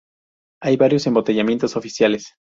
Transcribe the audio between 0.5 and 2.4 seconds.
Hay varios embotellamientos oficiales.